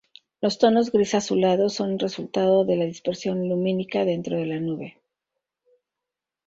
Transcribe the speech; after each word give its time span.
Los 0.41 0.57
tonos 0.57 0.91
gris-azulados 0.91 1.75
son 1.75 1.99
resultado 1.99 2.65
de 2.65 2.75
la 2.75 2.85
dispersión 2.85 3.47
lumínica 3.47 4.03
dentro 4.03 4.35
de 4.35 4.47
la 4.47 4.59
nube. 4.59 4.97